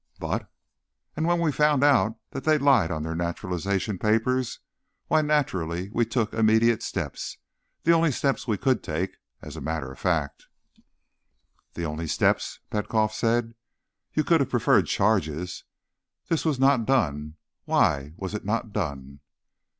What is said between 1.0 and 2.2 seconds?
"And when we found that